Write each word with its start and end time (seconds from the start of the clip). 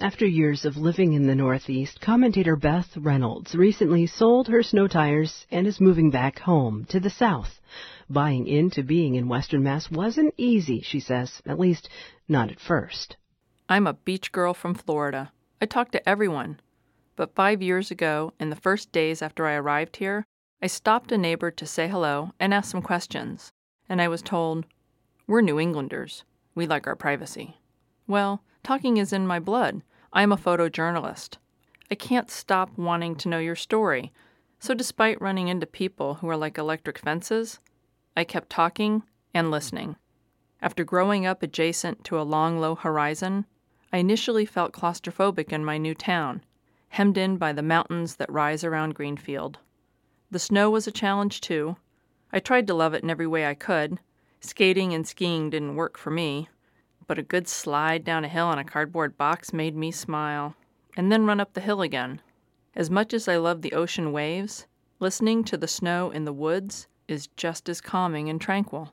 After 0.00 0.24
years 0.24 0.64
of 0.64 0.76
living 0.76 1.14
in 1.14 1.26
the 1.26 1.34
Northeast, 1.34 2.00
commentator 2.00 2.54
Beth 2.54 2.96
Reynolds 2.96 3.56
recently 3.56 4.06
sold 4.06 4.46
her 4.46 4.62
snow 4.62 4.86
tires 4.86 5.44
and 5.50 5.66
is 5.66 5.80
moving 5.80 6.08
back 6.08 6.38
home 6.38 6.84
to 6.90 7.00
the 7.00 7.10
South. 7.10 7.60
Buying 8.08 8.46
into 8.46 8.84
being 8.84 9.16
in 9.16 9.28
Western 9.28 9.64
Mass 9.64 9.90
wasn't 9.90 10.34
easy, 10.36 10.82
she 10.82 11.00
says, 11.00 11.42
at 11.44 11.58
least 11.58 11.88
not 12.28 12.48
at 12.48 12.60
first. 12.60 13.16
I'm 13.68 13.88
a 13.88 13.94
beach 13.94 14.30
girl 14.30 14.54
from 14.54 14.74
Florida. 14.74 15.32
I 15.60 15.66
talk 15.66 15.90
to 15.90 16.08
everyone. 16.08 16.60
But 17.16 17.34
five 17.34 17.60
years 17.60 17.90
ago, 17.90 18.32
in 18.38 18.50
the 18.50 18.56
first 18.56 18.92
days 18.92 19.20
after 19.20 19.48
I 19.48 19.54
arrived 19.54 19.96
here, 19.96 20.24
I 20.62 20.68
stopped 20.68 21.10
a 21.10 21.18
neighbor 21.18 21.50
to 21.50 21.66
say 21.66 21.88
hello 21.88 22.30
and 22.38 22.54
ask 22.54 22.70
some 22.70 22.82
questions. 22.82 23.50
And 23.88 24.00
I 24.00 24.06
was 24.06 24.22
told, 24.22 24.64
We're 25.26 25.40
New 25.40 25.58
Englanders. 25.58 26.22
We 26.54 26.68
like 26.68 26.86
our 26.86 26.94
privacy. 26.94 27.56
Well, 28.06 28.44
talking 28.62 28.96
is 28.96 29.12
in 29.12 29.26
my 29.26 29.40
blood. 29.40 29.82
I'm 30.12 30.32
a 30.32 30.38
photojournalist. 30.38 31.36
I 31.90 31.94
can't 31.94 32.30
stop 32.30 32.76
wanting 32.78 33.14
to 33.16 33.28
know 33.28 33.38
your 33.38 33.56
story. 33.56 34.10
So, 34.58 34.72
despite 34.72 35.20
running 35.20 35.48
into 35.48 35.66
people 35.66 36.14
who 36.14 36.28
are 36.30 36.36
like 36.36 36.56
electric 36.56 36.98
fences, 36.98 37.60
I 38.16 38.24
kept 38.24 38.48
talking 38.48 39.02
and 39.34 39.50
listening. 39.50 39.96
After 40.62 40.82
growing 40.82 41.26
up 41.26 41.42
adjacent 41.42 42.04
to 42.04 42.18
a 42.18 42.22
long, 42.22 42.58
low 42.58 42.74
horizon, 42.74 43.44
I 43.92 43.98
initially 43.98 44.46
felt 44.46 44.72
claustrophobic 44.72 45.52
in 45.52 45.64
my 45.64 45.76
new 45.76 45.94
town, 45.94 46.42
hemmed 46.88 47.18
in 47.18 47.36
by 47.36 47.52
the 47.52 47.62
mountains 47.62 48.16
that 48.16 48.32
rise 48.32 48.64
around 48.64 48.94
Greenfield. 48.94 49.58
The 50.30 50.38
snow 50.38 50.70
was 50.70 50.86
a 50.86 50.92
challenge, 50.92 51.40
too. 51.40 51.76
I 52.32 52.40
tried 52.40 52.66
to 52.66 52.74
love 52.74 52.94
it 52.94 53.02
in 53.02 53.10
every 53.10 53.26
way 53.26 53.46
I 53.46 53.54
could. 53.54 54.00
Skating 54.40 54.94
and 54.94 55.06
skiing 55.06 55.50
didn't 55.50 55.76
work 55.76 55.98
for 55.98 56.10
me 56.10 56.48
but 57.08 57.18
a 57.18 57.22
good 57.22 57.48
slide 57.48 58.04
down 58.04 58.24
a 58.24 58.28
hill 58.28 58.46
on 58.46 58.58
a 58.58 58.64
cardboard 58.64 59.16
box 59.16 59.52
made 59.52 59.74
me 59.74 59.90
smile, 59.90 60.54
and 60.96 61.10
then 61.10 61.26
run 61.26 61.40
up 61.40 61.54
the 61.54 61.60
hill 61.60 61.82
again. 61.82 62.20
As 62.76 62.90
much 62.90 63.12
as 63.12 63.26
I 63.26 63.38
love 63.38 63.62
the 63.62 63.72
ocean 63.72 64.12
waves, 64.12 64.66
listening 65.00 65.42
to 65.44 65.56
the 65.56 65.66
snow 65.66 66.10
in 66.10 66.24
the 66.24 66.32
woods 66.32 66.86
is 67.08 67.26
just 67.28 67.68
as 67.68 67.80
calming 67.80 68.28
and 68.28 68.40
tranquil. 68.40 68.92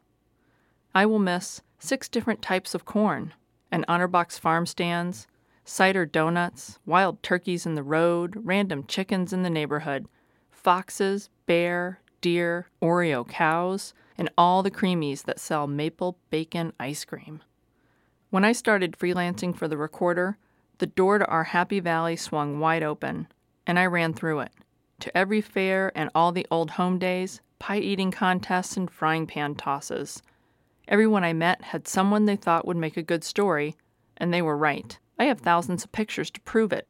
I 0.95 1.05
will 1.05 1.19
miss 1.19 1.61
six 1.77 2.07
different 2.07 2.41
types 2.41 2.73
of 2.73 2.85
corn, 2.85 3.33
and 3.69 3.83
honor 3.87 4.07
box 4.07 4.39
farm 4.39 4.65
stands, 4.65 5.27
cider 5.65 6.05
donuts, 6.05 6.79
wild 6.85 7.21
turkeys 7.21 7.65
in 7.65 7.75
the 7.75 7.83
road, 7.83 8.35
random 8.37 8.85
chickens 8.87 9.33
in 9.33 9.43
the 9.43 9.49
neighborhood, 9.49 10.07
foxes, 10.49 11.29
bear, 11.45 11.99
deer, 12.21 12.69
Oreo 12.81 13.27
cows, 13.27 13.93
and 14.17 14.29
all 14.37 14.63
the 14.63 14.71
creamies 14.71 15.23
that 15.23 15.39
sell 15.39 15.67
maple 15.67 16.17
bacon 16.29 16.71
ice 16.79 17.03
cream. 17.03 17.41
When 18.35 18.43
I 18.43 18.51
started 18.51 18.97
freelancing 18.97 19.55
for 19.55 19.69
the 19.69 19.77
recorder, 19.77 20.37
the 20.79 20.87
door 20.87 21.19
to 21.19 21.25
our 21.27 21.45
happy 21.45 21.79
valley 21.79 22.17
swung 22.17 22.59
wide 22.59 22.83
open, 22.83 23.29
and 23.65 23.79
I 23.79 23.85
ran 23.85 24.13
through 24.13 24.41
it. 24.41 24.51
To 24.99 25.17
every 25.17 25.39
fair 25.39 25.93
and 25.95 26.09
all 26.13 26.33
the 26.33 26.45
old 26.51 26.71
home 26.71 26.99
days, 26.99 27.39
pie 27.59 27.77
eating 27.77 28.11
contests, 28.11 28.75
and 28.75 28.91
frying 28.91 29.25
pan 29.25 29.55
tosses. 29.55 30.21
Everyone 30.89 31.23
I 31.23 31.31
met 31.31 31.61
had 31.61 31.87
someone 31.87 32.25
they 32.25 32.35
thought 32.35 32.67
would 32.67 32.75
make 32.75 32.97
a 32.97 33.01
good 33.01 33.23
story, 33.23 33.77
and 34.17 34.33
they 34.33 34.41
were 34.41 34.57
right. 34.57 34.99
I 35.17 35.23
have 35.27 35.39
thousands 35.39 35.85
of 35.85 35.93
pictures 35.93 36.29
to 36.31 36.41
prove 36.41 36.73
it. 36.73 36.89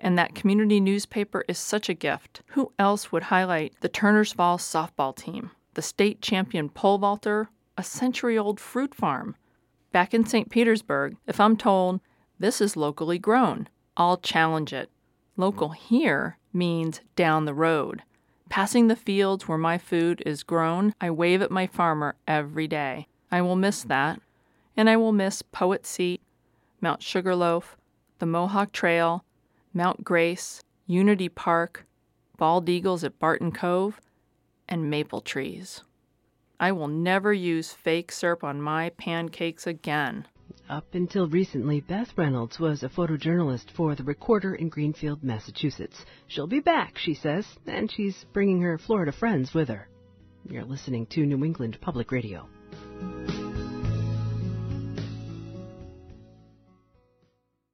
And 0.00 0.18
that 0.18 0.34
community 0.34 0.80
newspaper 0.80 1.44
is 1.46 1.58
such 1.58 1.90
a 1.90 1.94
gift. 1.94 2.40
Who 2.52 2.72
else 2.78 3.12
would 3.12 3.24
highlight 3.24 3.74
the 3.82 3.90
Turners 3.90 4.32
Falls 4.32 4.62
softball 4.62 5.14
team, 5.14 5.50
the 5.74 5.82
state 5.82 6.22
champion 6.22 6.70
pole 6.70 6.96
vaulter, 6.96 7.50
a 7.76 7.82
century 7.82 8.38
old 8.38 8.58
fruit 8.58 8.94
farm, 8.94 9.36
Back 9.96 10.12
in 10.12 10.26
St. 10.26 10.50
Petersburg, 10.50 11.16
if 11.26 11.40
I'm 11.40 11.56
told 11.56 12.00
this 12.38 12.60
is 12.60 12.76
locally 12.76 13.18
grown, 13.18 13.66
I'll 13.96 14.18
challenge 14.18 14.74
it. 14.74 14.90
Local 15.38 15.70
here 15.70 16.36
means 16.52 17.00
down 17.14 17.46
the 17.46 17.54
road. 17.54 18.02
Passing 18.50 18.88
the 18.88 18.94
fields 18.94 19.48
where 19.48 19.56
my 19.56 19.78
food 19.78 20.22
is 20.26 20.42
grown, 20.42 20.94
I 21.00 21.10
wave 21.10 21.40
at 21.40 21.50
my 21.50 21.66
farmer 21.66 22.14
every 22.28 22.68
day. 22.68 23.06
I 23.32 23.40
will 23.40 23.56
miss 23.56 23.84
that. 23.84 24.20
And 24.76 24.90
I 24.90 24.98
will 24.98 25.12
miss 25.12 25.40
Poet 25.40 25.86
Seat, 25.86 26.20
Mount 26.82 27.02
Sugarloaf, 27.02 27.78
the 28.18 28.26
Mohawk 28.26 28.72
Trail, 28.72 29.24
Mount 29.72 30.04
Grace, 30.04 30.62
Unity 30.86 31.30
Park, 31.30 31.86
bald 32.36 32.68
eagles 32.68 33.02
at 33.02 33.18
Barton 33.18 33.50
Cove, 33.50 34.02
and 34.68 34.90
maple 34.90 35.22
trees. 35.22 35.84
I 36.58 36.72
will 36.72 36.88
never 36.88 37.32
use 37.32 37.72
fake 37.72 38.10
syrup 38.12 38.42
on 38.44 38.60
my 38.60 38.90
pancakes 38.90 39.66
again. 39.66 40.26
Up 40.68 40.94
until 40.94 41.28
recently, 41.28 41.80
Beth 41.80 42.16
Reynolds 42.16 42.58
was 42.58 42.82
a 42.82 42.88
photojournalist 42.88 43.70
for 43.70 43.94
The 43.94 44.02
Recorder 44.02 44.54
in 44.54 44.68
Greenfield, 44.68 45.22
Massachusetts. 45.22 46.04
She'll 46.26 46.48
be 46.48 46.60
back, 46.60 46.98
she 46.98 47.14
says, 47.14 47.46
and 47.66 47.90
she's 47.90 48.24
bringing 48.32 48.62
her 48.62 48.78
Florida 48.78 49.12
friends 49.12 49.54
with 49.54 49.68
her. 49.68 49.88
You're 50.48 50.64
listening 50.64 51.06
to 51.06 51.24
New 51.24 51.44
England 51.44 51.78
Public 51.80 52.10
Radio. 52.10 52.48